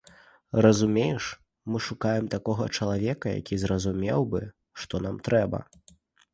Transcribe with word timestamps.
Разумееш, 0.65 1.25
мы 1.73 1.77
шукаем 1.89 2.25
такога 2.35 2.69
чалавека, 2.79 3.37
які 3.39 3.61
зразумеў 3.67 4.29
бы, 4.35 4.43
што 4.85 5.05
нам 5.09 5.15
трэба. 5.29 5.65